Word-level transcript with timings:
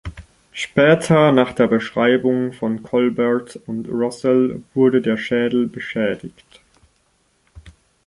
Später, 0.51 1.31
nach 1.31 1.53
der 1.53 1.67
Beschreibung 1.67 2.53
von 2.53 2.81
Colbert 2.81 3.59
und 3.67 3.87
Russell, 3.87 4.63
wurde 4.73 4.99
der 4.99 5.15
Schädel 5.15 5.67
beschädigt. 5.67 6.61